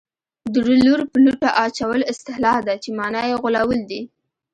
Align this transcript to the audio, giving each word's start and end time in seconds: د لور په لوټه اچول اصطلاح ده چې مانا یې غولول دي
د 0.53 0.55
لور 0.83 1.01
په 1.11 1.17
لوټه 1.23 1.49
اچول 1.65 1.99
اصطلاح 2.11 2.57
ده 2.67 2.75
چې 2.83 2.89
مانا 2.99 3.21
یې 3.29 3.35
غولول 3.41 3.79
دي 3.91 4.01